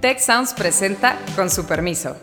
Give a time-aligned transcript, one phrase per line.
[0.00, 2.16] Tech Sounds presenta con su permiso.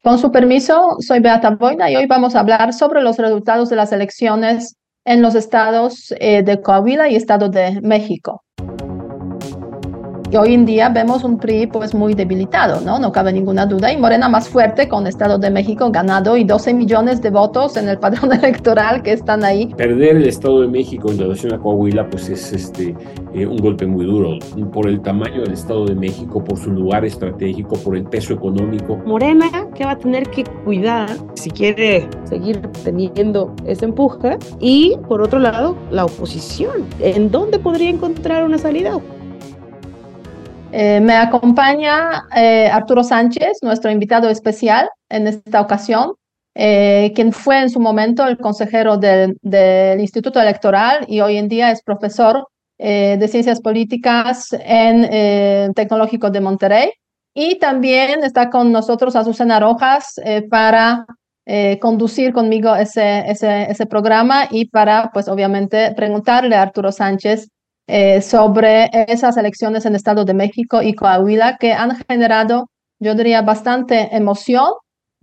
[0.00, 3.74] Con su permiso, soy Beata Boina y hoy vamos a hablar sobre los resultados de
[3.74, 8.44] las elecciones en los estados eh, de Coahuila y Estado de México.
[10.32, 12.98] Y hoy en día vemos un PRI pues muy debilitado, ¿no?
[12.98, 13.92] No cabe ninguna duda.
[13.92, 17.86] Y Morena más fuerte con Estado de México ganado y 12 millones de votos en
[17.86, 19.66] el padrón electoral que están ahí.
[19.76, 22.94] Perder el Estado de México en relación a Coahuila pues es este,
[23.34, 24.38] eh, un golpe muy duro
[24.72, 28.96] por el tamaño del Estado de México, por su lugar estratégico, por el peso económico.
[29.04, 35.20] Morena que va a tener que cuidar si quiere seguir teniendo ese empuje y por
[35.20, 36.86] otro lado la oposición.
[37.00, 38.98] ¿En dónde podría encontrar una salida?
[40.74, 46.14] Eh, me acompaña eh, Arturo Sánchez, nuestro invitado especial en esta ocasión,
[46.54, 49.36] eh, quien fue en su momento el consejero del,
[50.00, 52.46] Instituto Electoral y hoy en día es profesor
[52.78, 56.90] de Ciencias Políticas en Tecnológico de Monterrey.
[57.32, 60.20] Y también está con nosotros Azucena Rojas
[60.50, 61.06] para
[61.80, 67.48] conducir conmigo ese, ese, ese programa y para, pues obviamente, preguntarle a Arturo Sánchez
[67.86, 73.42] eh, sobre esas elecciones en Estado de México y Coahuila que han generado, yo diría,
[73.42, 74.70] bastante emoción,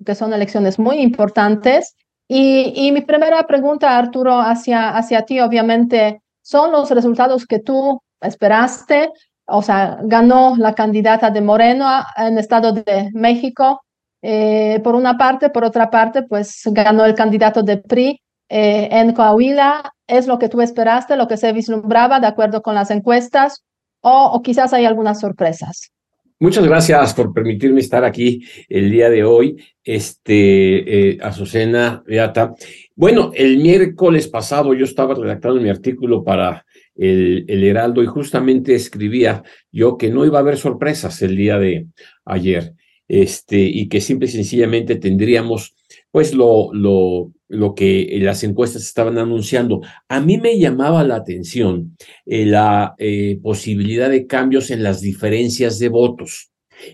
[0.05, 1.95] que son elecciones muy importantes.
[2.27, 9.09] Y, mi primera pregunta, Arturo, hacia, hacia ti, obviamente, son los resultados que tú esperaste.
[9.45, 11.87] O sea, ganó la candidata de Moreno
[12.17, 13.81] en Estado de México.
[14.21, 19.13] Eh, por una parte, por otra parte, pues ganó el candidato de PRI eh, en
[19.13, 23.63] Coahuila es lo que tú esperaste, lo que se vislumbraba de acuerdo con las encuestas
[24.01, 25.91] o, quizás hay algunas sorpresas.
[26.39, 29.61] Muchas gracias por permitirme estar aquí el día de hoy.
[29.83, 32.53] Este, eh, Azucena, Beata.
[32.95, 38.73] Bueno, el miércoles pasado yo estaba redactando mi artículo para el, el, Heraldo y justamente
[38.73, 41.87] escribía yo que no iba a haber sorpresas el día de
[42.23, 42.73] ayer,
[43.07, 45.75] este, y que simple y sencillamente tendríamos
[46.11, 49.81] pues lo, lo, lo que las encuestas estaban anunciando.
[50.07, 55.79] A mí me llamaba la atención eh, la eh, posibilidad de cambios en las diferencias
[55.79, 56.51] de votos.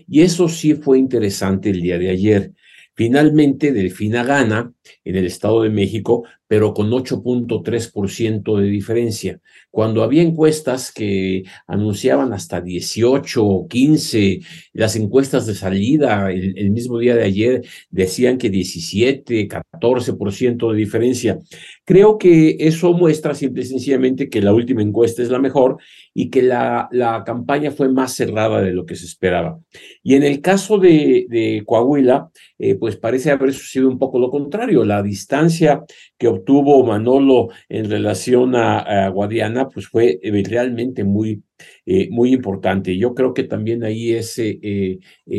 [0.08, 2.52] Y eso sí fue interesante el día de ayer.
[2.94, 4.72] Finalmente, Delfina gana
[5.04, 9.40] en el Estado de México, pero con 8.3% de diferencia.
[9.70, 14.40] Cuando había encuestas que anunciaban hasta 18 o 15,
[14.72, 21.38] las encuestas de salida el, mismo día de ayer decían que 17, 14% de diferencia.
[21.84, 25.78] Creo que eso muestra simple y sencillamente que la última encuesta es la mejor
[26.14, 29.58] y que la, la campaña fue más cerrada de lo que se esperaba.
[30.02, 34.30] Y en el caso de, de Coahuila, eh, pues parece haber sucedido un poco lo
[34.30, 34.75] contrario.
[34.84, 35.84] La distancia
[36.18, 41.42] que obtuvo Manolo en relación a, Guadiana, pues fue eh, realmente muy,
[41.84, 42.96] eh, muy importante.
[42.96, 44.98] Yo creo que también ahí es eh,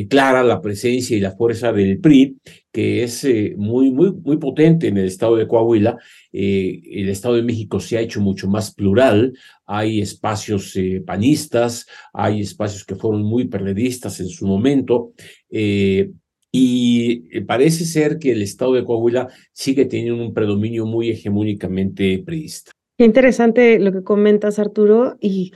[0.10, 2.38] clara la presencia y la fuerza del PRI,
[2.72, 3.28] que es
[3.58, 5.98] muy, muy, muy potente en el estado de Coahuila.
[6.32, 9.34] el estado de México se ha hecho mucho más plural.
[9.66, 15.14] Hay espacios panistas, hay espacios que fueron muy perredistas en su momento.
[16.60, 22.24] Y eh, parece ser que el estado de Coahuila sigue teniendo un predominio muy hegemónicamente
[22.26, 22.72] priista.
[22.98, 25.52] Qué interesante lo que comentas, Arturo, y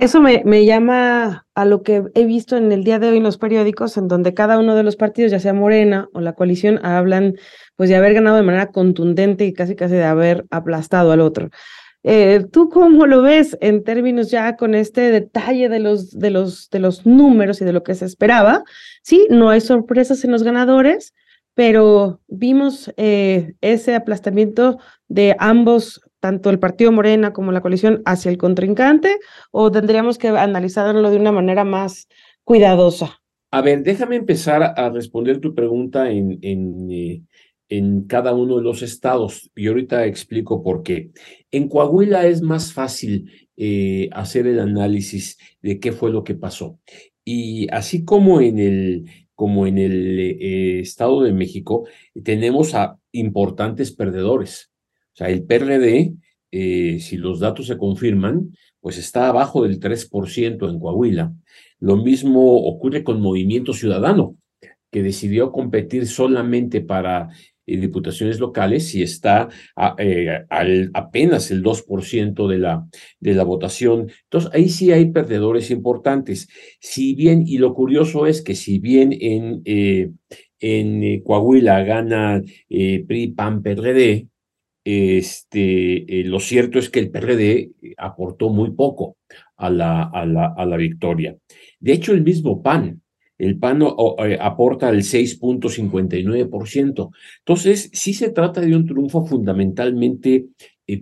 [0.00, 3.24] eso me, me, llama a lo que he visto en el día de hoy en
[3.24, 6.78] los periódicos, en donde cada uno de los partidos, ya sea Morena o la coalición,
[6.86, 7.34] hablan
[7.74, 11.50] pues de haber ganado de manera contundente y casi casi de haber aplastado al otro.
[12.04, 16.70] Eh, ¿Tú cómo lo ves en términos ya con este detalle de los, de, los,
[16.70, 18.64] de los números y de lo que se esperaba?
[19.02, 21.14] Sí, no hay sorpresas en los ganadores,
[21.54, 24.78] pero vimos eh, ese aplastamiento
[25.08, 29.18] de ambos, tanto el Partido Morena como la coalición, hacia el contrincante,
[29.50, 32.08] o tendríamos que analizarlo de una manera más
[32.44, 33.20] cuidadosa?
[33.50, 37.22] A ver, déjame empezar a responder tu pregunta en, en, eh,
[37.68, 39.50] en cada uno de los estados.
[39.54, 41.10] Y ahorita explico por qué.
[41.50, 46.78] En Coahuila es más fácil eh, hacer el análisis de qué fue lo que pasó.
[47.24, 49.04] Y así como en el,
[49.34, 51.86] como en el eh, Estado de México,
[52.24, 54.70] tenemos a importantes perdedores.
[55.12, 56.14] O sea, el PRD,
[56.50, 61.34] eh, si los datos se confirman, pues está abajo del 3% en Coahuila.
[61.80, 64.36] Lo mismo ocurre con Movimiento Ciudadano,
[64.90, 67.28] que decidió competir solamente para
[67.76, 69.48] diputaciones locales y está
[69.98, 72.86] eh, al, apenas el 2% de la,
[73.20, 74.10] de la votación.
[74.24, 76.48] Entonces, ahí sí hay perdedores importantes.
[76.80, 80.10] Si bien, y lo curioso es que si bien en, eh,
[80.60, 84.28] en eh, Coahuila gana PRI, PAN, PRD,
[84.84, 89.18] este, lo cierto es que el PRD aportó muy poco
[89.56, 91.36] a la, a la, a la victoria.
[91.80, 93.02] De hecho, el mismo PAN,
[93.38, 93.82] el PAN
[94.40, 97.10] aporta el 6.59%.
[97.38, 100.46] Entonces, sí se trata de un triunfo fundamentalmente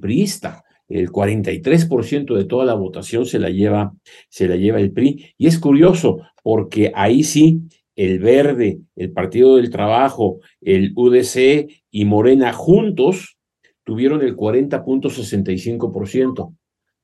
[0.00, 3.94] priista el 43% de toda la votación se la lleva
[4.28, 7.60] se la lleva el PRI y es curioso porque ahí sí
[7.96, 13.38] el Verde, el Partido del Trabajo, el UDC y Morena juntos
[13.84, 16.55] tuvieron el 40.65%.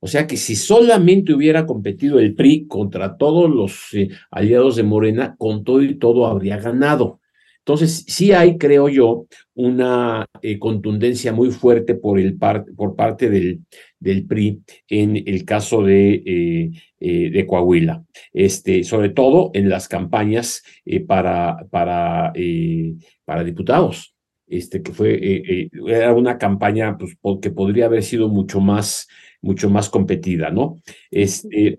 [0.04, 4.82] O sea que si solamente hubiera competido el PRI contra todos los eh, aliados de
[4.82, 7.20] Morena, con todo y todo habría ganado.
[7.58, 13.60] Entonces, sí hay, creo yo, una eh, contundencia muy fuerte por, el por parte del,
[14.00, 20.64] del, PRI en el caso de, eh, de Coahuila, este, sobre todo en las campañas
[21.06, 22.32] para, para,
[23.24, 24.12] para diputados.
[24.52, 29.08] Este, que fue, era una campaña pues, que podría haber sido mucho más,
[29.40, 30.76] mucho más competida, ¿no?
[31.10, 31.78] Este,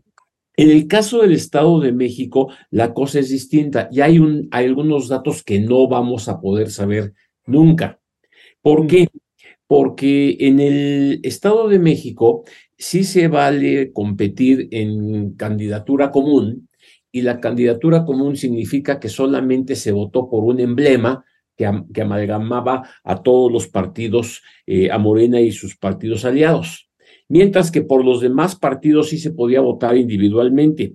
[0.57, 4.65] en el caso del Estado de México, la cosa es distinta y hay, un, hay
[4.65, 7.13] algunos datos que no vamos a poder saber
[7.45, 7.99] nunca.
[8.61, 9.07] ¿Por qué?
[9.67, 12.43] Porque en el Estado de México
[12.75, 16.69] sí se vale competir en candidatura común
[17.11, 21.23] y la candidatura común significa que solamente se votó por un emblema
[21.55, 26.89] que, amalgamaba a todos los partidos, eh, a Morena y sus partidos aliados
[27.33, 30.93] mientras que por los demás partidos sí se podía votar individualmente.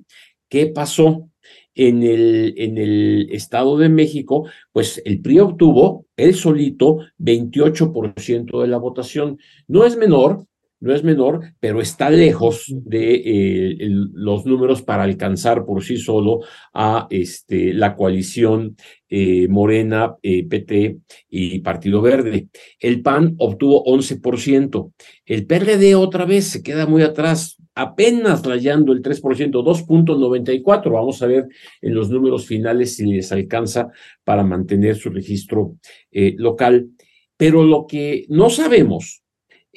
[0.48, 1.28] ¿Qué pasó?
[1.74, 8.66] En el, en el Estado de México, pues el PRI obtuvo él solito 28% de
[8.66, 9.38] la votación.
[9.68, 10.44] No es menor,
[10.80, 13.76] no es menor, pero está lejos de eh,
[14.12, 16.40] los números para alcanzar por sí solo
[16.72, 18.76] a este, la coalición
[19.08, 20.98] eh, Morena, eh, PT
[21.30, 22.48] y Partido Verde.
[22.78, 24.92] El PAN obtuvo 11%.
[25.26, 30.92] El PRD otra vez se queda muy atrás, apenas rayando el 3%, 2.94.
[30.92, 31.48] Vamos a ver
[31.80, 33.88] en los números finales si les alcanza
[34.22, 35.76] para mantener su registro
[36.12, 36.90] local.
[37.36, 39.22] Pero lo que no sabemos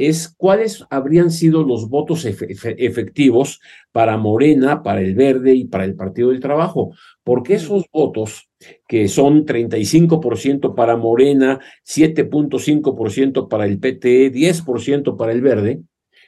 [0.07, 3.59] es cuáles habrían sido los votos efectivos
[3.91, 6.93] para Morena, para el Verde y para el Partido del Trabajo,
[7.23, 8.49] porque esos votos,
[8.87, 15.81] que son 35% para Morena, 7.5% para el PT, 10% para el Verde,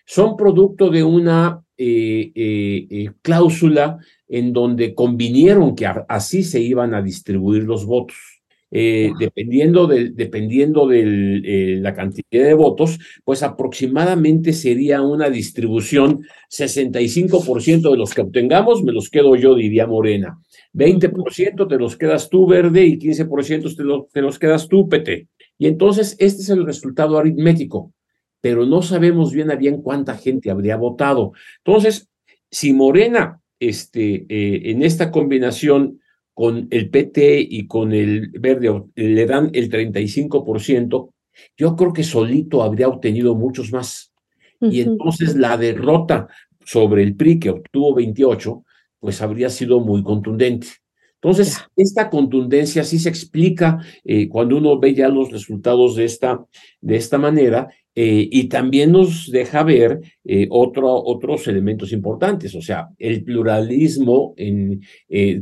[0.06, 3.98] son producto de una eh, eh, eh, cláusula
[4.28, 8.33] en donde convinieron que así se iban a distribuir los votos.
[8.76, 11.02] Eh, dependiendo de dependiendo de
[11.46, 18.84] eh, la cantidad de votos, pues aproximadamente sería una distribución 65% de los que obtengamos,
[18.84, 20.40] me los quedo yo, diría Morena.
[20.74, 25.28] 20% te los quedas tú, Verde, y 15% te, te los quedas tú, PT.
[25.60, 27.94] Y entonces este es el resultado aritmético,
[28.42, 31.34] pero no sabemos bien a bien cuánta gente habría votado.
[31.64, 32.10] Entonces,
[32.50, 36.00] si Morena este, eh, en esta combinación
[36.34, 41.10] con el PT y con el Verde le dan el 35%,
[41.58, 44.12] yo creo que solito habría obtenido muchos más.
[44.62, 46.28] Y entonces la derrota
[46.66, 48.64] sobre el PRI, que obtuvo 28,
[49.00, 50.68] pues habría sido muy contundente.
[51.16, 56.46] Entonces, esta contundencia sí se explica eh, cuando uno ve ya los resultados de esta,
[56.82, 62.56] de esta manera eh, y también nos deja ver eh, otros elementos importantes.
[62.56, 64.82] O sea, el pluralismo en,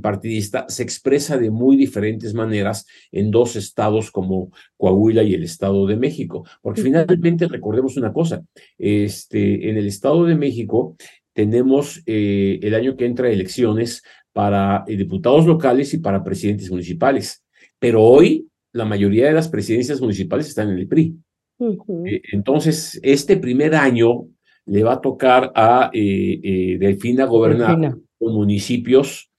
[0.02, 5.88] partidista se expresa de muy diferentes maneras en dos estados como Coahuila y el Estado
[5.88, 6.46] de México.
[6.62, 8.44] Porque finalmente recordemos una cosa,
[8.78, 10.96] este, en el Estado de México
[11.34, 14.04] tenemos el año que entra elecciones
[14.34, 17.44] para eh, diputados locales y para presidentes municipales.
[17.80, 21.16] Pero hoy la mayoría de las presidencias municipales están en el PRI.
[22.06, 24.26] Eh, entonces, este primer año
[24.66, 27.78] le va a tocar a eh, Delfina gobernar
[28.20, 29.30] con municipios,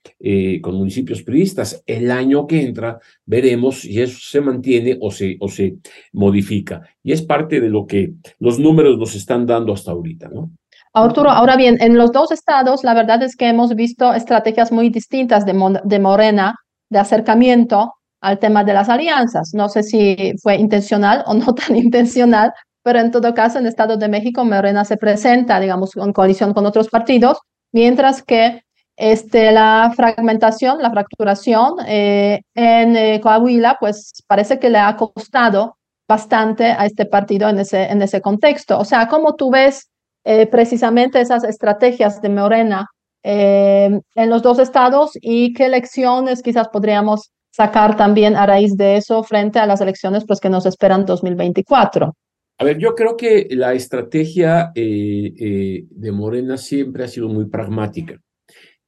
[0.60, 1.82] con municipios priistas.
[1.86, 5.76] El año que entra veremos si eso se mantiene o se, o se
[6.12, 6.82] modifica.
[7.02, 10.50] Y es parte de lo que los números nos están dando hasta ahorita, ¿no?
[10.94, 14.90] Arturo, ahora bien, en los dos estados, la verdad es que hemos visto estrategias muy
[14.90, 16.56] distintas de, de Morena
[16.90, 19.50] de acercamiento al tema de las alianzas.
[19.52, 22.52] No sé si fue intencional o no tan intencional,
[22.82, 26.54] pero en todo caso, en el Estado de México, Morena se presenta, digamos, en coalición
[26.54, 27.38] con otros partidos,
[27.72, 28.62] mientras que
[28.96, 35.76] este, la fragmentación, la fracturación eh, en eh, Coahuila, pues parece que le ha costado
[36.08, 38.78] bastante a este partido en ese, en ese contexto.
[38.78, 39.90] O sea, ¿cómo tú ves
[40.24, 42.86] eh, precisamente esas estrategias de Morena
[43.24, 49.22] en los dos estados y qué lecciones quizás podríamos sacar también a raíz de eso
[49.22, 52.16] frente a las elecciones pues, que nos esperan 2024.
[52.58, 58.20] A ver, yo creo que la estrategia de Morena siempre ha sido muy pragmática.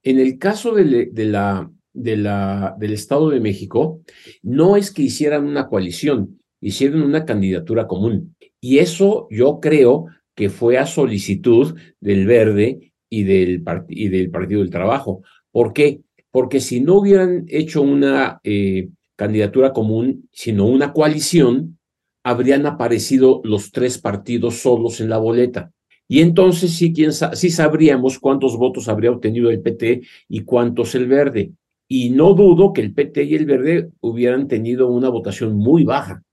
[0.02, 4.02] En el caso de la, del Estado de México,
[4.42, 8.36] no es que hicieran una coalición, hicieron una candidatura común.
[8.60, 10.06] Y eso yo creo
[10.36, 15.22] que fue a solicitud del Verde y del, y del Partido del Trabajo.
[15.50, 16.03] ¿Por qué?
[16.34, 21.78] Porque si no hubieran hecho una eh, candidatura común, sino una coalición,
[22.24, 25.70] habrían aparecido los tres partidos solos en la boleta.
[26.08, 31.06] Y entonces sí, quién sí sabríamos cuántos votos habría obtenido el PT y cuántos el
[31.06, 31.52] Verde.
[31.86, 36.24] Y no dudo que el PT y el Verde hubieran tenido una votación muy baja.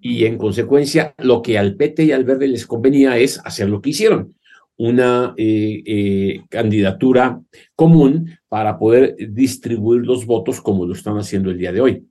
[0.00, 3.82] Y en consecuencia, lo que al PT y al Verde les convenía es hacer lo
[3.82, 4.34] que hicieron,
[4.78, 7.42] una eh, eh, candidatura
[7.76, 12.06] común para poder distribuir los votos como lo están haciendo el día de hoy.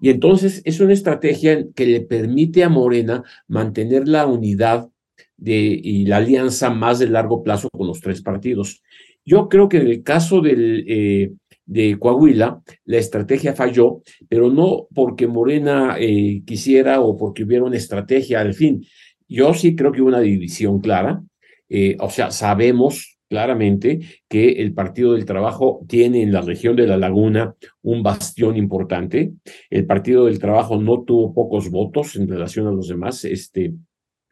[0.00, 4.88] Y entonces es una estrategia que le permite a Morena mantener la unidad
[5.36, 8.80] de, y la alianza más de largo plazo con los tres partidos.
[9.24, 11.32] Yo creo que en el caso eh,
[11.66, 17.76] de Coahuila, la estrategia falló, pero no porque Morena eh, quisiera o porque hubiera una
[17.76, 18.86] estrategia al fin.
[19.28, 21.22] Yo sí creo que hubo una división clara.
[21.68, 26.86] Eh, o sea, sabemos claramente que el Partido del Trabajo tiene en la región de
[26.86, 29.32] la Laguna un bastión importante.
[29.70, 33.24] El Partido del Trabajo no tuvo pocos votos en relación a los demás.
[33.24, 33.72] Este,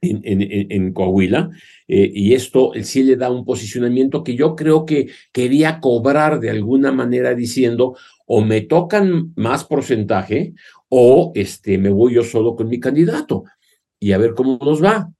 [0.02, 1.48] en, Coahuila,
[1.88, 6.50] eh, y esto sí le da un posicionamiento que yo creo que quería cobrar de
[6.50, 10.52] alguna manera diciendo, o me tocan más porcentaje,
[10.90, 13.44] o este, me voy yo solo con mi candidato,
[13.98, 15.10] y a ver cómo nos va.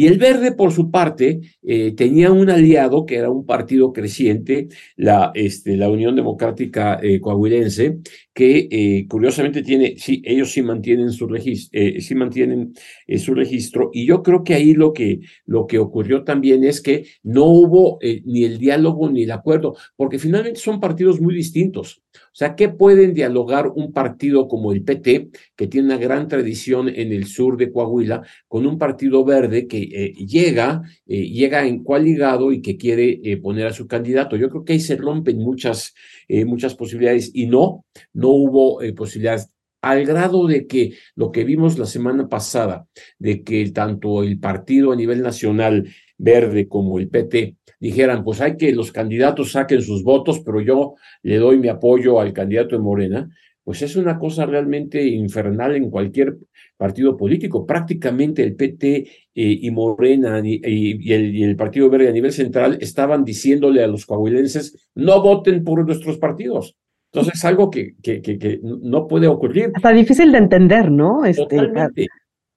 [0.00, 4.68] Y el verde, por su parte, eh, tenía un aliado que era un partido creciente,
[4.96, 7.98] la, este, Unión Democrática eh, Coahuilense,
[8.32, 12.72] que eh, curiosamente tiene, sí, ellos sí mantienen su registro, sí mantienen
[13.18, 17.98] su registro, y yo creo que ahí lo que ocurrió también es que no hubo
[18.24, 22.02] ni el diálogo ni el acuerdo, porque finalmente son partidos muy distintos.
[22.14, 26.88] O sea, ¿qué pueden dialogar un partido como el PT, que tiene una gran tradición
[26.88, 31.82] en el sur de Coahuila, con un partido verde que eh, llega, eh, llega en
[31.82, 34.36] cual ligado y que quiere eh, poner a su candidato?
[34.36, 35.94] Yo creo que ahí se rompen muchas,
[36.28, 39.50] muchas posibilidades y no, no hubo posibilidades
[39.82, 42.86] al grado de que lo que vimos la semana pasada,
[43.18, 45.88] de que tanto el partido a nivel nacional
[46.18, 50.94] verde como el PT dijeran, pues hay que los candidatos saquen sus votos, pero yo
[51.22, 53.28] le doy mi apoyo al candidato de Morena,
[53.64, 56.36] pues es una cosa realmente infernal en cualquier
[56.76, 57.66] partido político.
[57.66, 63.82] Prácticamente el PT eh, y Morena y, el, Partido Verde a nivel central estaban diciéndole
[63.82, 66.76] a los coahuilenses, no voten por nuestros partidos.
[67.12, 69.72] Entonces es algo que, que, que, no puede ocurrir.
[69.74, 71.24] Hasta difícil de entender, ¿no?
[71.24, 72.06] Este, Totalmente.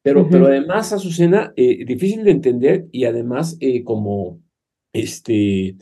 [0.04, 4.43] Pero, pero además, Azucena, eh, difícil de entender y además eh, como,
[4.94, 5.76] este,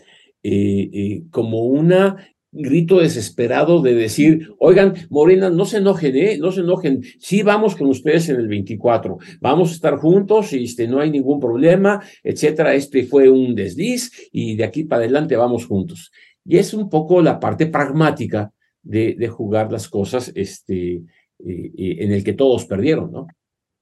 [0.44, 2.18] eh, como una
[2.52, 6.38] grito desesperado de decir, oigan, Morena, no se enojen, ¿eh?
[6.38, 7.02] No se enojen.
[7.20, 9.18] Sí, vamos con ustedes en el 24.
[9.40, 12.74] Vamos a estar juntos y este, no hay ningún problema, etcétera.
[12.74, 16.12] Este fue un desliz y de aquí para adelante vamos juntos.
[16.44, 18.52] Y es un poco la parte pragmática
[18.82, 21.04] de, de jugar las cosas este,
[21.40, 23.28] en el que todos perdieron, ¿no?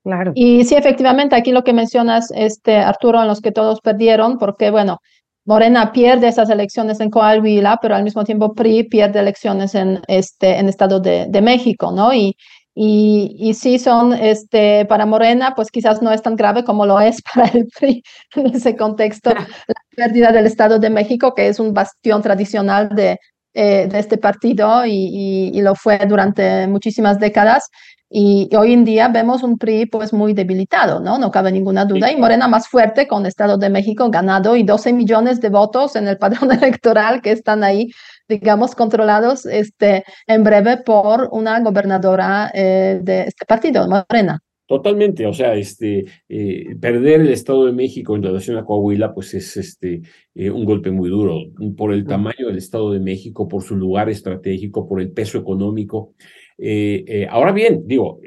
[0.03, 0.31] Claro.
[0.33, 4.71] Y sí, efectivamente, aquí lo que mencionas, este, Arturo, en los que todos perdieron, porque,
[4.71, 4.99] bueno,
[5.49, 10.59] Morena pierde esas elecciones en Coahuila, pero al mismo tiempo PRI pierde elecciones en este
[10.59, 12.13] en Estado de, de México, ¿no?
[12.13, 12.37] Y,
[12.75, 16.99] y, y, sí son, este, para Morena, pues quizás no es tan grave como lo
[16.99, 18.03] es para el PRI
[18.35, 19.31] en ese contexto,
[19.67, 23.17] la pérdida del Estado de México, que es un bastión tradicional de,
[23.61, 27.69] eh, de este partido y, y, y, lo fue durante muchísimas décadas.
[28.09, 31.17] Y hoy en día vemos un PRI pues muy debilitado, ¿no?
[31.17, 32.09] No cabe ninguna duda.
[32.09, 36.07] Y Morena más fuerte con Estado de México ganado y 12 millones de votos en
[36.07, 37.89] el padrón electoral que están ahí,
[38.29, 44.39] digamos, controlados este, en breve por una gobernadora eh, de este partido, Morena.
[44.69, 49.33] Totalmente, o sea, este, eh, perder el Estado de México en relación a Coahuila, pues
[49.33, 50.03] es este,
[50.35, 51.39] eh, un golpe muy duro
[51.75, 56.13] por el tamaño del Estado de México, por su lugar estratégico, por el peso económico.
[56.59, 58.19] Eh, ahora bien, digo,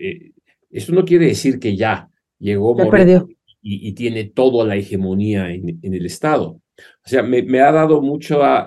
[0.68, 2.08] esto no quiere decir que ya
[2.40, 2.74] llegó
[3.62, 6.60] y, tiene toda la hegemonía en, el Estado.
[7.04, 8.66] O sea, me, ha dado mucha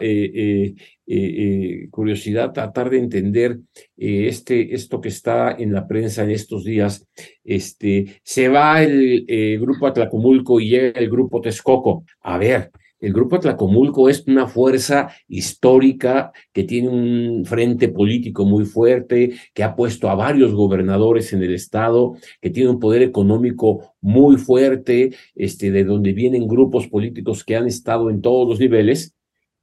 [1.91, 3.59] curiosidad tratar de entender
[3.97, 7.07] este, esto que está en la prensa en estos días.
[7.43, 12.05] Este, se va el grupo Atlacomulco y llega el grupo Texcoco.
[12.21, 12.71] A ver,
[13.05, 19.63] El Grupo Atlacomulco es una fuerza histórica que tiene un frente político muy fuerte, que
[19.63, 25.11] ha puesto a varios gobernadores en el estado, que tiene un poder económico muy fuerte,
[25.35, 29.13] este, de donde vienen grupos políticos que han estado en todos los niveles,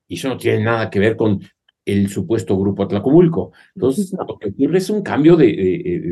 [0.07, 1.41] y eso no tiene nada que ver con
[1.85, 3.51] el supuesto grupo Atlacomulco.
[3.75, 5.47] Entonces, lo que ocurre es un cambio de,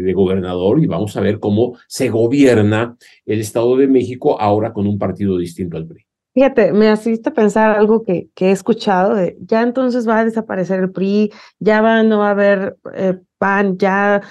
[0.04, 4.88] de, gobernador y vamos a ver cómo se gobierna el Estado de México ahora con
[4.88, 6.10] un partido distinto al PRI.
[6.40, 10.80] Fíjate, me hiciste pensar algo que, que, he escuchado, de ya entonces va a desaparecer
[10.80, 14.23] el PRI, ya va, no va a haber eh, PAN, ya,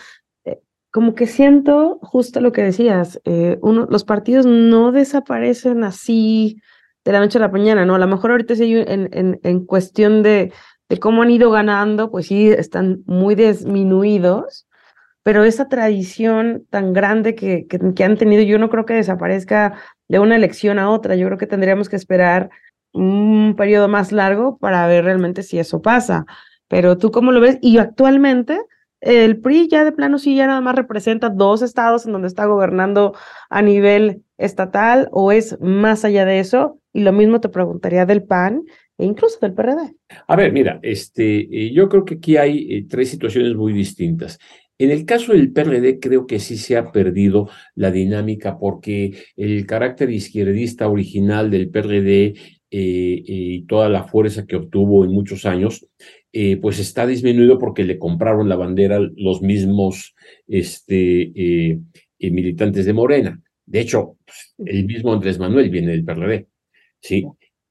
[0.43, 6.59] eh, como que siento justo lo que decías, eh, uno, los partidos no desaparecen así
[7.05, 7.93] de la noche a la mañana, ¿no?
[7.93, 10.51] A lo mejor ahorita sí en, en, en cuestión de,
[10.89, 14.65] de cómo han ido ganando, pues sí, están muy disminuidos,
[15.29, 20.17] pero esa tradición tan grande que, que, han tenido, yo no creo que desaparezca de
[20.17, 22.49] una elección a otra, yo creo que tendríamos que esperar
[22.93, 26.25] un periodo más largo para ver realmente si eso pasa.
[26.67, 27.59] Pero tú cómo lo ves?
[27.61, 28.59] Y actualmente
[29.01, 32.47] el PRI ya de plano sí ya nada más representa dos estados en donde está
[32.47, 33.13] gobernando
[33.51, 36.79] a nivel estatal o es más allá de eso.
[36.91, 38.63] Y lo mismo te preguntaría del PAN
[38.97, 39.95] e incluso del PRD.
[40.25, 44.39] A ver, mira, este, eh, yo creo que aquí hay eh, tres situaciones muy distintas.
[44.79, 49.65] En el caso del PRD creo que sí se ha perdido la dinámica porque el
[49.65, 52.33] carácter izquierdista original del PRD
[52.71, 55.87] eh, y toda la fuerza que obtuvo en muchos años,
[56.61, 60.15] pues está disminuido porque le compraron la bandera los mismos
[60.47, 61.79] este,
[62.19, 63.41] militantes de Morena.
[63.69, 66.47] De hecho, pues, el mismo Andrés Manuel viene del PRD.
[66.99, 67.25] ¿sí?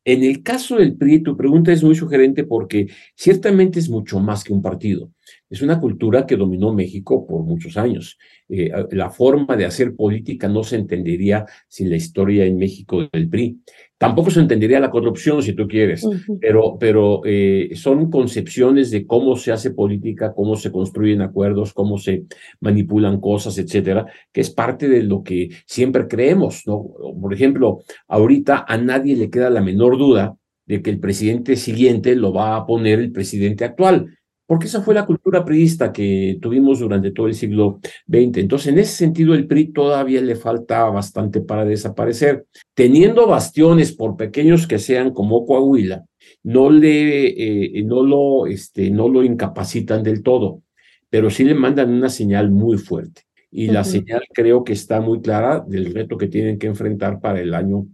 [0.05, 2.87] En el caso del PRI, tu pregunta es muy sugerente porque
[3.17, 5.11] ciertamente es mucho más que un partido.
[5.51, 8.19] Es una cultura que dominó México por muchos años.
[8.51, 13.29] Eh, la forma de hacer política no se entendería sin la historia en México del
[13.29, 13.59] PRI.
[13.97, 16.07] Tampoco se entendería la corrupción, si tú quieres,
[16.41, 21.99] pero, pero eh, son concepciones de cómo se hace política, cómo se construyen acuerdos, cómo
[21.99, 22.25] se
[22.61, 26.85] manipulan cosas, etcétera, que es parte de lo que siempre creemos, ¿no?
[27.21, 30.37] Por ejemplo, ahorita a nadie le queda la menor duda
[30.67, 34.18] de que el presidente siguiente lo va a poner el presidente actual
[34.49, 38.39] porque esa fue la cultura priista que tuvimos durante todo el siglo XX.
[38.39, 42.47] Entonces, en ese sentido, el PRI todavía le falta bastante para desaparecer.
[42.73, 46.07] Teniendo bastiones, por pequeños que sean, como Coahuila,
[46.45, 50.63] no, le, eh, no, lo, este, no lo incapacitan del todo,
[51.11, 53.25] pero sí le mandan una señal muy fuerte.
[53.51, 57.41] Y la señal creo que está muy clara del reto que tienen que enfrentar para
[57.43, 57.87] el año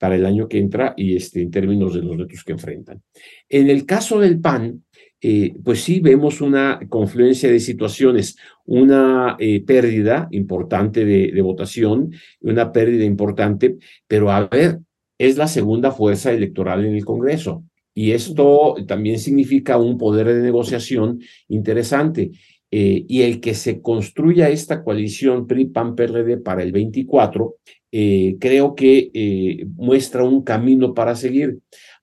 [0.00, 3.02] para el año que entra y este, en términos de los retos que enfrentan.
[3.46, 4.82] En el caso del PAN,
[5.22, 12.12] eh, pues sí vemos una confluencia de situaciones, una eh, pérdida importante de, de, votación,
[12.40, 14.78] una pérdida importante, pero a ver,
[15.18, 17.64] es la segunda fuerza electoral en el Congreso.
[17.92, 22.30] Y esto también significa un poder de negociación interesante.
[22.72, 27.56] Eh, y el que se construya esta coalición PRI-PAN-PRD para el 24,
[27.90, 31.58] creo que muestra un camino para seguir.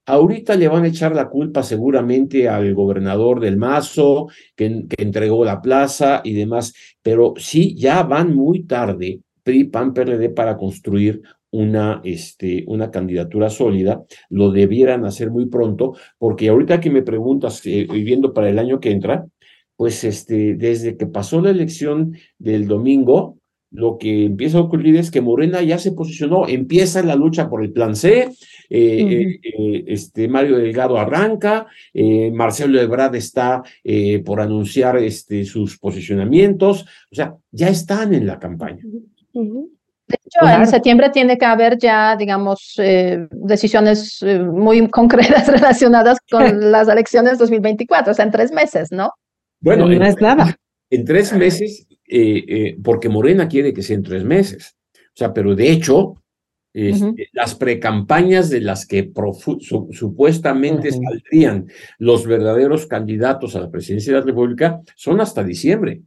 [0.10, 5.62] Ahorita le van a echar la culpa seguramente al gobernador del Mazo, que, entregó la
[5.62, 12.00] plaza y demás, pero sí, ya van muy tarde PRI, PAN, PRD para construir una,
[12.06, 17.86] este, una candidatura sólida, lo debieran hacer muy pronto, porque ahorita que me preguntas, eh,
[17.92, 19.26] viviendo para el año que entra,
[19.76, 23.38] pues este, desde que pasó la elección del domingo,
[23.72, 27.64] lo que empieza a ocurrir es que Morena ya se posicionó, empieza la lucha por
[27.64, 28.30] el plan C,
[28.70, 31.68] eh, eh, eh, este, Mario Delgado arranca,
[32.34, 33.64] Marcelo Ebrard está
[34.26, 38.84] por anunciar este, sus posicionamientos, o sea, ya están en la campaña.
[39.34, 42.80] De hecho, en septiembre tiene que haber ya, digamos,
[43.32, 49.12] decisiones muy concretas relacionadas con las elecciones 2024, o sea, en tres meses, ¿no?
[49.60, 50.56] Bueno, no es nada.
[50.90, 54.78] En tres meses eh, eh, porque Morena quiere que sea en tres meses.
[54.94, 56.16] O sea, pero de hecho,
[56.74, 59.12] este, las precampañas de las que
[59.92, 66.02] supuestamente saldrían los verdaderos candidatos a la presidencia de la República son hasta diciembre.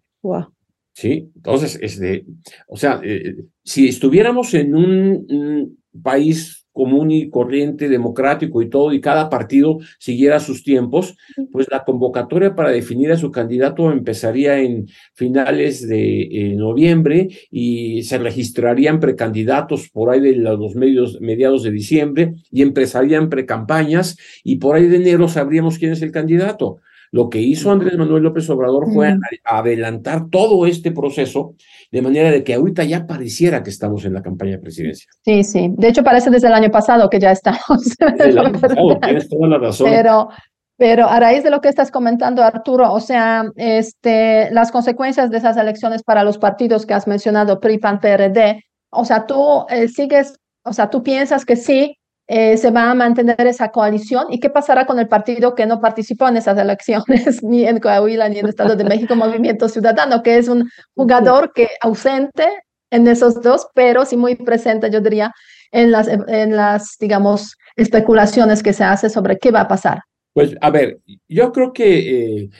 [0.92, 2.24] Sí, entonces, este,
[2.68, 9.00] o sea, eh, si estuviéramos en un país común y corriente, democrático y todo, y
[9.00, 11.16] cada partido siguiera sus tiempos,
[11.52, 18.02] pues la convocatoria para definir a su candidato empezaría en finales de eh, noviembre y
[18.04, 24.56] se registrarían precandidatos por ahí de los medios, mediados de diciembre y empezarían precampañas y
[24.56, 26.80] por ahí de enero sabríamos quién es el candidato.
[27.12, 31.54] Lo que hizo Andrés Manuel López Obrador fue adelantar todo este proceso
[31.90, 35.10] de manera de que ahorita ya pareciera que estamos en la campaña de presidencia.
[35.24, 35.72] Sí, sí.
[35.76, 37.96] De hecho, parece desde el año pasado que ya estamos.
[39.02, 39.90] tienes toda la razón.
[39.90, 40.28] Pero,
[40.76, 45.38] pero a raíz de lo que estás comentando, Arturo, o sea, este, las consecuencias de
[45.38, 49.88] esas elecciones para los partidos que has mencionado, PRI, PAN, PRD, o sea, tú eh,
[49.88, 51.96] sigues, o sea, tú piensas que sí,
[52.32, 55.80] eh, se va a mantener esa coalición y qué pasará con el partido que no
[55.80, 60.22] participó en esas elecciones, ni en Coahuila ni en el Estado de México, Movimiento Ciudadano,
[60.22, 62.46] que es un jugador que ausente
[62.92, 65.32] en esos dos, pero sí muy presente, yo diría,
[65.72, 69.98] en las, en las, digamos, especulaciones que se hace sobre qué va a pasar.
[70.32, 72.50] Pues, a ver, yo creo que eh,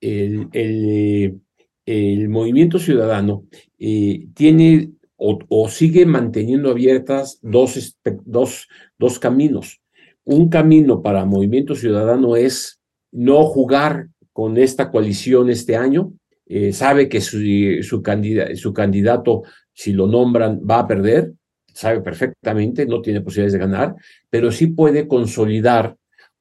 [0.00, 1.40] el, el,
[1.86, 3.44] el, movimiento ciudadano
[3.78, 4.90] eh, tiene
[5.20, 9.80] o, sigue manteniendo abiertas dos, dos, dos caminos.
[10.24, 12.80] Un camino para Movimiento Ciudadano es
[13.12, 16.12] no jugar con esta coalición este año.
[16.46, 17.38] Eh, sabe que su,
[17.82, 18.02] su,
[18.54, 19.42] su candidato,
[19.74, 21.32] si lo nombran, va a perder.
[21.72, 23.94] Sabe perfectamente, no tiene posibilidades de ganar,
[24.28, 25.96] pero sí puede consolidar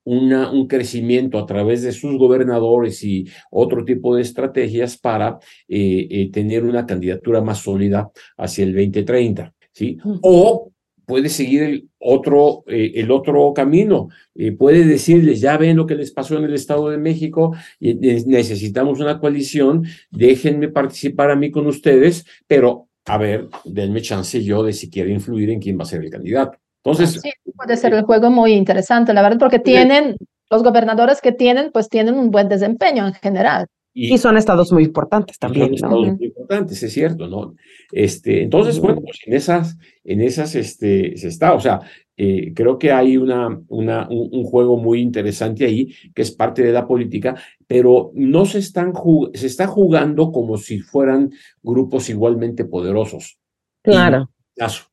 [0.09, 6.07] una, un crecimiento a través de sus gobernadores y otro tipo de estrategias para eh,
[6.09, 9.97] eh, tener una candidatura más sólida hacia el 2030, ¿sí?
[10.23, 10.71] O
[11.05, 14.09] puede seguir el otro, eh, el otro camino.
[14.57, 19.19] puede decirles, ya ven lo que les pasó en el Estado de México, necesitamos una
[19.19, 24.89] coalición, déjenme participar a mí con ustedes, pero a ver, denme chance yo de si
[24.89, 26.57] quiero influir en quién va a ser el candidato.
[26.83, 30.15] Entonces, sí, puede ser el juego muy interesante, la verdad, porque tienen,
[30.49, 33.67] los gobernadores que tienen, pues tienen un buen desempeño en general.
[33.93, 35.65] Y, son estados muy importantes también.
[35.65, 37.55] Son estados muy importantes, es cierto, ¿no?
[37.91, 41.81] Este, entonces, bueno, pues en esas, en esas este, se está, o sea,
[42.15, 46.71] eh, creo que hay una, una, un, juego muy interesante ahí, que es parte de
[46.71, 48.93] la política, pero no se están,
[49.33, 51.31] se está jugando como si fueran
[51.63, 53.39] grupos igualmente poderosos.
[53.81, 54.29] Claro.
[54.55, 54.87] caso,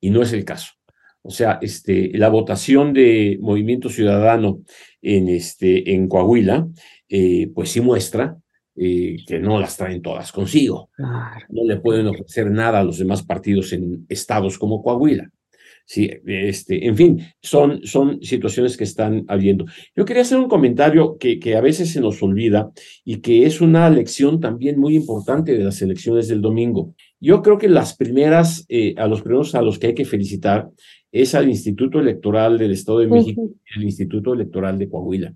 [0.00, 0.74] y no es el caso.
[1.22, 4.62] O sea, este, la votación de Movimiento Ciudadano
[5.02, 6.66] en, este, en Coahuila,
[7.08, 8.38] eh, pues sí muestra
[8.76, 10.88] eh, que no las traen todas consigo.
[10.98, 15.30] No le pueden ofrecer nada a los demás partidos en estados como Coahuila.
[15.84, 19.64] Sí, este, en fin, son, son situaciones que están habiendo.
[19.96, 22.70] Yo quería hacer un comentario que, que a veces se nos olvida
[23.04, 26.94] y que es una lección también muy importante de las elecciones del domingo.
[27.18, 30.70] Yo creo que las primeras, eh, a los primeros a los que hay que felicitar
[31.12, 35.34] es al Instituto Electoral del Estado de México y al Instituto Electoral de Coahuila.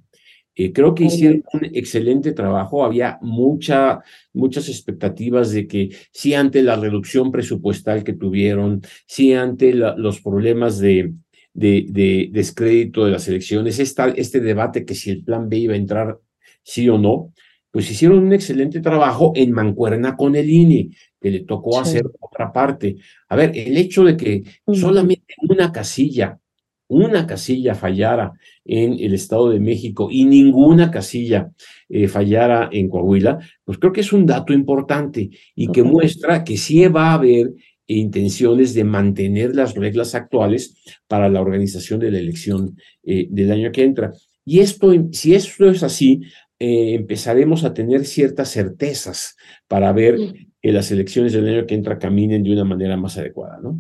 [0.56, 2.84] Eh, creo que hicieron un excelente trabajo.
[2.84, 4.00] Había mucha,
[4.32, 10.78] muchas expectativas de que si ante la reducción presupuestal que tuvieron, si ante los problemas
[10.78, 11.12] de,
[11.52, 15.74] de, de, descrédito de las elecciones, esta, este debate que si el plan B iba
[15.74, 16.18] a entrar
[16.62, 17.32] sí o no,
[17.74, 22.52] pues hicieron un excelente trabajo en mancuerna con el INE, que le tocó hacer otra
[22.52, 22.98] parte.
[23.28, 26.38] A ver, el hecho de que solamente una casilla,
[26.86, 28.30] una casilla fallara
[28.64, 31.50] en el Estado de México y ninguna casilla
[31.88, 36.56] eh, fallara en Coahuila, pues creo que es un dato importante y que muestra que
[36.56, 37.54] sí va a haber
[37.88, 40.76] intenciones de mantener las reglas actuales
[41.08, 44.12] para la organización de la elección eh, del año que entra.
[44.44, 46.20] Y esto, si esto es así,
[46.58, 49.36] eh, empezaremos a tener ciertas certezas
[49.68, 50.16] para ver
[50.60, 53.78] que las elecciones del año que entra caminen de una manera más adecuada, ¿no?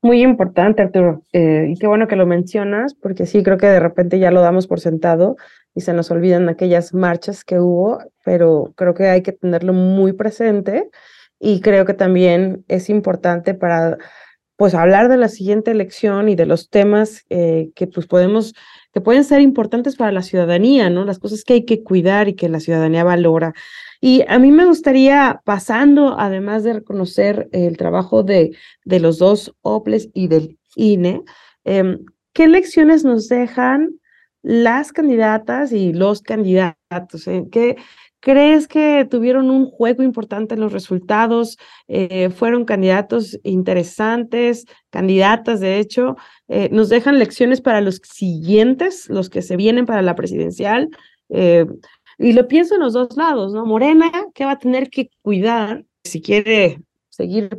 [0.00, 1.22] Muy importante, Arturo.
[1.32, 4.40] Eh, y qué bueno que lo mencionas, porque sí, creo que de repente ya lo
[4.40, 5.36] damos por sentado
[5.74, 10.12] y se nos olvidan aquellas marchas que hubo, pero creo que hay que tenerlo muy
[10.12, 10.88] presente
[11.40, 13.98] y creo que también es importante para
[14.56, 18.54] pues hablar de la siguiente elección y de los temas eh, que pues podemos
[18.92, 21.04] que pueden ser importantes para la ciudadanía, ¿no?
[21.04, 23.54] Las cosas que hay que cuidar y que la ciudadanía valora.
[24.00, 29.54] Y a mí me gustaría, pasando, además de reconocer el trabajo de, de los dos
[29.62, 31.22] OPLES y del INE,
[31.64, 33.98] em, ¿qué lecciones nos dejan
[34.42, 36.76] las candidatas y los candidatos?
[37.50, 37.76] ¿Qué,
[38.20, 41.56] ¿Crees que tuvieron un juego importante en los resultados?
[41.86, 46.16] Eh, ¿Fueron candidatos interesantes, candidatas de hecho?
[46.48, 50.88] Eh, ¿Nos dejan lecciones para los siguientes, los que se vienen para la presidencial?
[51.28, 51.66] Eh,
[52.18, 53.64] y lo pienso en los dos lados, ¿no?
[53.64, 57.50] Morena, que va a tener que cuidar si quiere seguir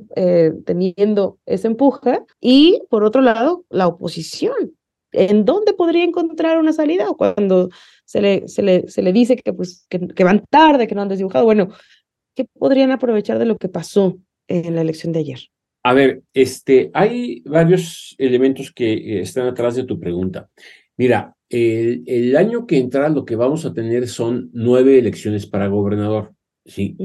[0.65, 4.73] teniendo ese empuje, y por otro lado, la oposición,
[5.11, 7.69] ¿en dónde podría encontrar una salida cuando
[8.05, 11.09] se le, se le, se le dice que, pues, que, van tarde, que no han
[11.09, 11.45] desdibujado?
[11.45, 11.69] Bueno,
[12.35, 14.17] ¿qué podrían aprovechar de lo que pasó
[14.47, 15.39] en la elección de ayer?
[15.83, 20.49] A ver, este, hay varios elementos que eh, están atrás de tu pregunta.
[20.97, 25.67] Mira, el, el, año que entra lo que vamos a tener son nueve elecciones para
[25.67, 26.33] gobernador,
[26.65, 26.95] ¿sí?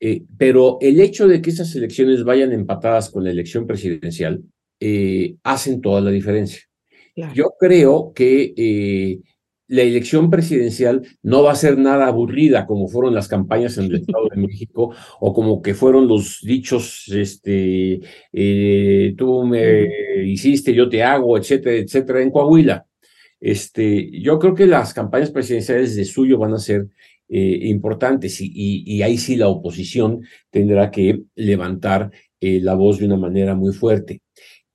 [0.00, 4.42] eh, pero el hecho de que esas elecciones vayan empatadas con la elección presidencial
[4.80, 6.60] eh, hacen toda la diferencia.
[7.34, 9.20] Yo creo que eh,
[9.68, 13.94] la elección presidencial no va a ser nada aburrida como fueron las campañas en el
[14.00, 18.00] Estado de México o como que fueron los dichos, este,
[18.32, 22.86] eh, tú me hiciste, yo te hago, etcétera, etcétera, en Coahuila.
[23.40, 26.88] Este, yo creo que las campañas presidenciales de suyo van a ser
[27.28, 33.06] eh, importantes y, y, ahí sí la oposición tendrá que levantar eh, la voz de
[33.06, 34.20] una manera muy fuerte.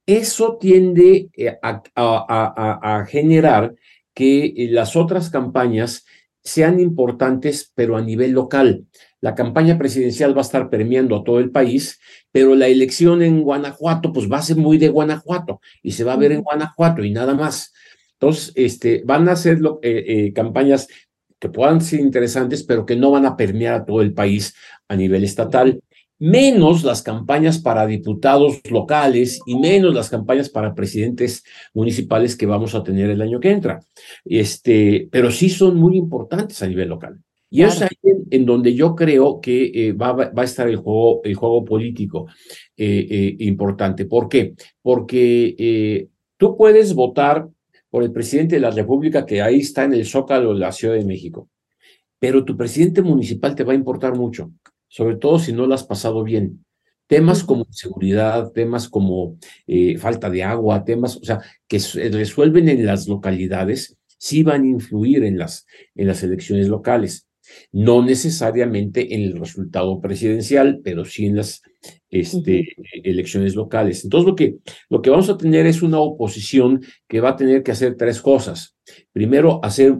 [0.09, 1.29] Eso tiende
[1.61, 3.75] a, a, a generar
[4.15, 6.03] que eh, las otras campañas
[6.43, 8.87] sean importantes, pero a nivel local.
[9.21, 11.99] La campaña presidencial va a estar permeando a todo el país,
[12.31, 16.13] pero la elección en Guanajuato, pues va a ser muy de Guanajuato y se va
[16.13, 17.71] a ver en Guanajuato y nada más.
[18.13, 20.87] Entonces, este, van a ser eh, eh, campañas
[21.37, 24.55] que puedan ser interesantes, pero que no van a permear a todo el país
[24.87, 25.79] a nivel estatal
[26.19, 32.75] menos las campañas para diputados locales y menos las campañas para presidentes municipales que vamos
[32.75, 33.79] a tener el año que entra.
[34.25, 37.19] Este, pero sí son muy importantes a nivel local.
[37.51, 37.97] Y es ahí
[38.29, 42.27] en, donde yo creo que eh, va, va, a estar el juego, el juego político
[42.77, 44.05] eh, eh, importante.
[44.05, 44.53] ¿Por qué?
[44.83, 47.47] Porque tú puedes votar
[47.89, 50.93] por el presidente de la República que ahí está en el Zócalo de la Ciudad
[50.93, 51.49] de México,
[52.19, 54.51] pero tu presidente municipal te va a importar mucho
[54.89, 56.65] sobre todo si no lo has pasado bien.
[57.07, 62.69] Temas como seguridad, temas como eh, falta de agua, temas, o sea, que se resuelven
[62.69, 67.27] en las localidades, sí van a influir en las, en las elecciones locales.
[67.71, 71.63] No necesariamente en el resultado presidencial, pero sí en las
[72.11, 74.03] este, elecciones locales.
[74.03, 74.57] Entonces, lo que,
[74.89, 78.21] lo que vamos a tener es una oposición que va a tener que hacer tres
[78.21, 78.75] cosas.
[79.11, 79.97] Primero, hacer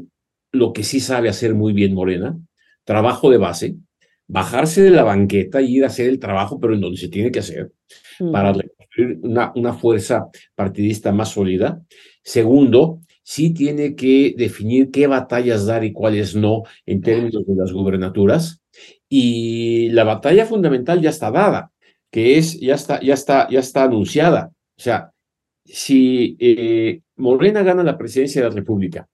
[0.51, 2.37] lo que sí sabe hacer muy bien Morena,
[2.83, 3.75] trabajo de base,
[4.29, 7.31] bajarse de la banqueta y ir a hacer el trabajo, pero en donde se tiene
[7.31, 7.71] que hacer,
[8.31, 11.81] para reconstruir una, una fuerza partidista más sólida.
[12.23, 17.73] Segundo, sí tiene que definir qué batallas dar y cuáles no en términos de las
[17.73, 18.61] gubernaturas.
[19.09, 21.71] Y la batalla fundamental ya está dada,
[22.11, 24.51] que es, ya está, ya está, ya está anunciada.
[24.77, 25.11] O sea,
[25.65, 29.07] si eh, Morena gana la presidencia de la República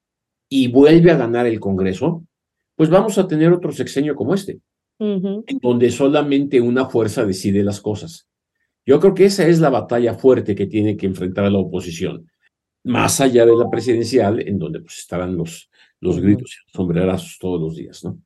[0.49, 2.25] y vuelve a ganar el Congreso,
[2.75, 4.59] pues vamos a tener otro sexenio como este
[4.99, 8.27] en donde solamente una fuerza decide las cosas.
[8.85, 12.29] Yo creo que esa es la batalla fuerte que tiene que enfrentar a la oposición,
[12.83, 17.37] más allá de la presidencial, en donde pues estarán los, los gritos y los sombrerazos
[17.39, 18.19] todos los días, ¿no?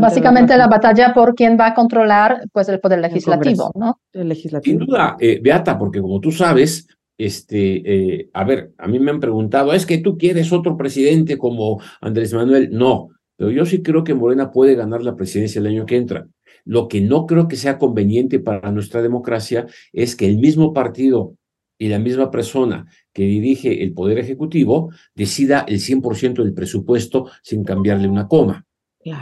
[0.00, 4.00] básicamente la batalla por quién va a controlar pues el poder legislativo, ¿no?
[4.12, 4.78] El legislativo.
[4.78, 9.12] Sin duda, eh, Beata, porque como tú sabes, este, eh, a ver, a mí me
[9.12, 12.70] han preguntado, ¿es que tú quieres otro presidente como Andrés Manuel?
[12.72, 16.28] No, pero yo sí creo que Morena puede ganar la presidencia el año que entra.
[16.64, 21.36] Lo que no creo que sea conveniente para nuestra democracia es que el mismo partido
[21.76, 27.64] y la misma persona que dirige el Poder Ejecutivo decida el 100% del presupuesto sin
[27.64, 28.64] cambiarle una coma.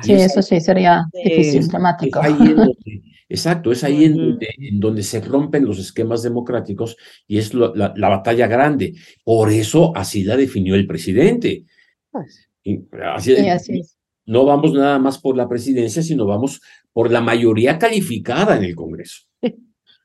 [0.03, 2.21] Sí, eso sí sería difícil, dramático.
[3.29, 6.97] exacto, es ahí en donde, se rompen los esquemas democráticos
[7.27, 8.95] y es la, batalla grande.
[9.25, 11.65] Por eso así la definió el presidente.
[12.13, 12.49] Pues,
[13.17, 16.61] así, así es no vamos nada más por la presidencia, sino vamos
[16.93, 19.23] por la mayoría calificada en el Congreso.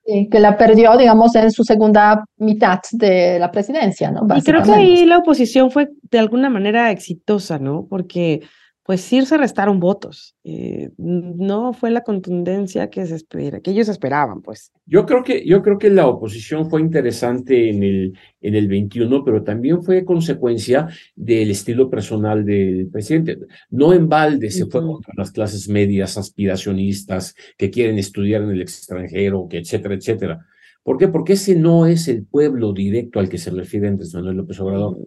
[0.06, 4.26] Sí, que la perdió, digamos, en su segunda mitad de la presidencia, ¿no?
[4.38, 7.86] Y creo que ahí la oposición fue de alguna manera exitosa, ¿no?
[7.90, 8.40] Porque
[8.88, 10.38] pues sí se restaron votos.
[10.46, 14.72] Eh, no fue la contundencia que, se espera, que ellos esperaban, pues.
[14.86, 19.26] Yo creo que, yo creo que la oposición fue interesante en el, en el 21,
[19.26, 23.38] pero también fue consecuencia del estilo personal del presidente.
[23.70, 28.62] No en balde se fue contra las clases medias aspiracionistas que quieren estudiar en el
[28.62, 30.46] extranjero, que etcétera, etcétera.
[30.82, 31.10] ¿Por qué?
[31.10, 34.98] Porque ese no es el pueblo directo al que se refiere Andrés Manuel López Obrador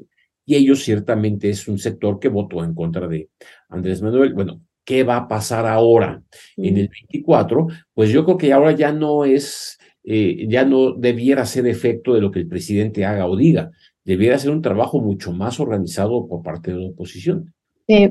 [0.46, 3.29] y ellos ciertamente es un sector que votó en contra de
[3.68, 4.35] Andrés Manuel.
[4.35, 6.22] Bueno, ¿qué va a pasar ahora
[6.57, 7.68] en el 24?
[7.94, 12.20] Pues yo creo que ahora ya no es, eh, ya no debiera ser efecto de
[12.20, 13.70] lo que el presidente haga o diga,
[14.05, 17.53] debiera ser un trabajo mucho más organizado por parte de la oposición.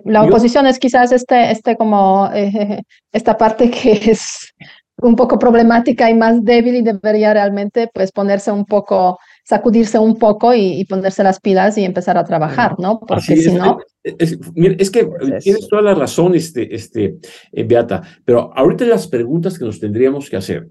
[0.04, 4.54] La oposición es quizás este, este como eh, esta parte que es
[5.02, 9.18] un poco problemática y más débil y debería realmente pues ponerse un poco
[9.50, 13.00] sacudirse un poco y, ponerse las pilas y empezar a trabajar, ¿no?
[13.00, 13.80] Porque si no...
[14.04, 17.18] Es, es, que pues tienes toda la razón, este, este,
[17.52, 20.70] eh, Beata, pero ahorita las preguntas que nos tendríamos que hacer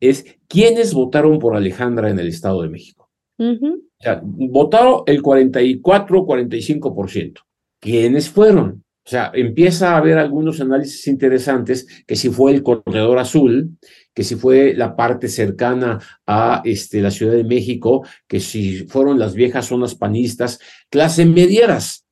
[0.00, 3.08] es, ¿quiénes votaron por Alejandra en el Estado de México?
[3.38, 7.34] O sea, votaron el 44, 45%.
[7.80, 8.82] ¿Quiénes fueron?
[9.06, 13.78] O sea, empieza a haber algunos análisis interesantes que si fue el corredor azul,
[14.18, 19.16] que si fue la parte cercana a este, la Ciudad de México, que si fueron
[19.16, 20.58] las viejas zonas panistas,
[20.90, 22.04] clase medieras.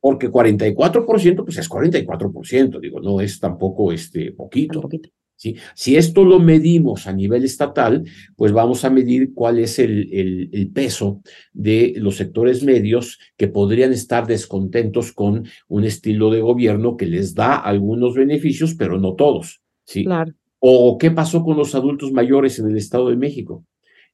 [0.00, 4.80] Porque 44%, pues es 44%, digo, no es tampoco este, poquito.
[4.80, 5.08] poquito.
[5.34, 5.56] ¿sí?
[5.74, 8.04] Si esto lo medimos a nivel estatal,
[8.36, 11.20] pues vamos a medir cuál es el, el, peso
[11.52, 17.34] de los sectores medios que podrían estar descontentos con un estilo de gobierno que les
[17.34, 19.62] da algunos beneficios, pero no todos.
[19.84, 20.04] ¿sí?
[20.04, 20.32] Claro.
[20.66, 23.66] O qué pasó con los adultos mayores en el Estado de México.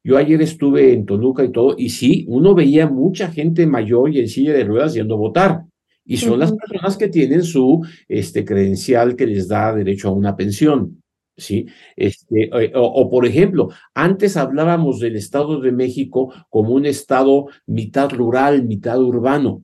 [0.02, 4.18] Yo ayer estuve en Toluca y todo, y sí, uno veía mucha gente mayor y
[4.18, 5.62] en silla de ruedas yendo a votar.
[6.04, 10.34] Y son las personas que tienen su este, credencial que les da derecho a una
[10.34, 11.00] pensión.
[11.36, 11.66] ¿sí?
[11.94, 18.10] Este, eh, o, por ejemplo, antes hablábamos del Estado de México como un Estado mitad
[18.10, 19.62] rural, mitad urbano.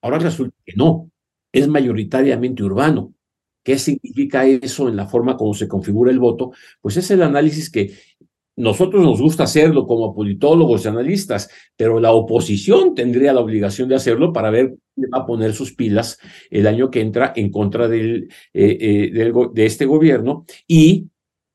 [0.00, 1.10] Ahora resulta que no,
[1.50, 3.12] es mayoritariamente urbano.
[3.68, 6.52] ¿Qué significa eso en la forma como se configura el voto?
[6.80, 7.92] Pues es el análisis que
[8.56, 13.96] nosotros nos gusta hacerlo como politólogos y analistas, pero la oposición tendría la obligación de
[13.96, 17.88] hacerlo para ver quién va a poner sus pilas el año que entra en contra
[17.88, 21.08] del, eh, eh, de este gobierno y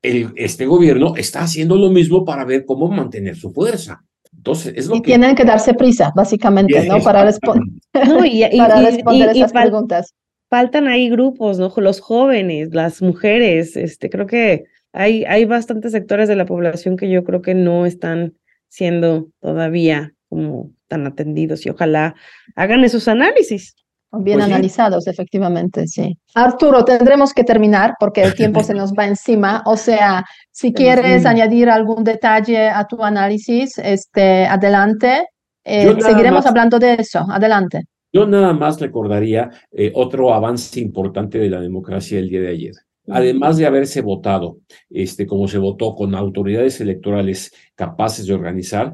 [0.04, 4.06] este gobierno está haciendo lo mismo para ver cómo mantener su fuerza.
[4.38, 6.99] Entonces, es lo y tienen que darse prisa, básicamente, ¿no?
[6.99, 7.23] Para,
[7.93, 10.13] responder esas preguntas.
[10.53, 11.73] Faltan ahí grupos, ¿no?
[11.77, 17.09] Los jóvenes, las mujeres, este, creo que hay, hay bastantes sectores de la población que
[17.09, 18.35] yo creo que no están
[18.67, 22.13] siendo todavía como tan atendidos y ojalá
[22.55, 23.73] hagan esos análisis.
[24.11, 26.19] Bien pues analizados, efectivamente, sí.
[26.35, 29.63] Arturo, tendremos que terminar porque el tiempo se nos va encima.
[29.65, 35.25] O sea, si quieres añadir algún detalle a tu análisis, este, adelante.
[35.63, 37.25] Eh, seguiremos hablando de eso.
[37.27, 37.85] Adelante.
[38.13, 42.73] Yo nada más recordaría eh, otro avance importante de la democracia el día de ayer.
[43.08, 48.93] Además de haberse votado, este, como se votó con autoridades electorales capaces de organizar,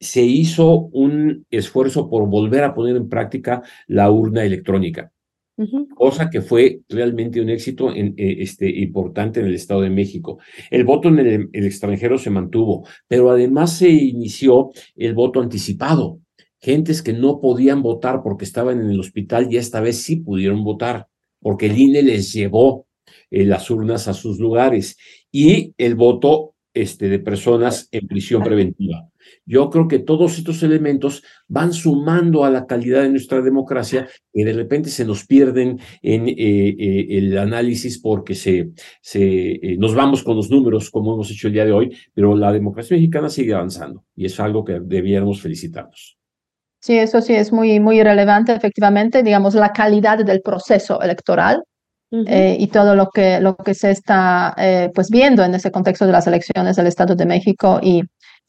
[0.00, 5.12] se hizo un esfuerzo por volver a poner en práctica la urna electrónica,
[5.94, 10.38] cosa que fue realmente un éxito en, eh, este, importante en el Estado de México.
[10.70, 16.20] El voto en el, el extranjero se mantuvo, pero además se inició el voto anticipado.
[16.60, 20.64] Gentes que no podían votar porque estaban en el hospital y esta vez sí pudieron
[20.64, 21.06] votar,
[21.40, 22.86] porque el INE les llevó
[23.30, 24.96] eh, las urnas a sus lugares
[25.30, 29.08] y el voto este, de personas en prisión preventiva.
[29.44, 34.44] Yo creo que todos estos elementos van sumando a la calidad de nuestra democracia y
[34.44, 39.94] de repente se nos pierden en eh, eh, el análisis porque se, se, eh, nos
[39.94, 43.28] vamos con los números como hemos hecho el día de hoy, pero la democracia mexicana
[43.28, 46.17] sigue avanzando y es algo que debiéramos felicitarnos.
[46.80, 51.62] Sí, eso sí es muy, muy relevante, efectivamente, digamos, la calidad del proceso electoral
[52.10, 54.54] y todo lo que, lo que se está
[54.94, 58.02] pues viendo en ese contexto de las elecciones del Estado de México y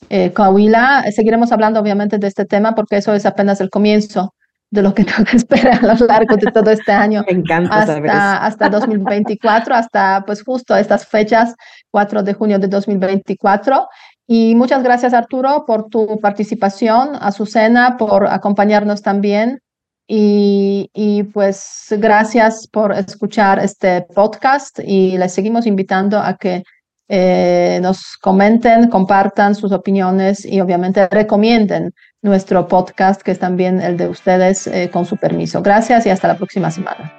[0.07, 1.05] eh, Coahuila.
[1.11, 4.33] Seguiremos hablando obviamente de este tema porque eso es apenas el comienzo
[4.71, 7.23] de lo que nos espera a lo largo de todo este año.
[7.27, 11.55] Me encanta hasta, hasta 2024, hasta pues justo estas fechas,
[11.91, 13.87] 4 de junio de 2024.
[14.31, 19.59] Y muchas gracias Arturo por tu participación, Azucena por acompañarnos también.
[20.07, 26.63] Y, y, pues gracias por escuchar este podcast y les seguimos invitando a que
[27.07, 33.97] eh, nos comenten, compartan sus opiniones y obviamente recomienden nuestro podcast, que es también el
[33.97, 35.63] de ustedes, eh, con su permiso.
[35.63, 37.18] Gracias y hasta la próxima semana.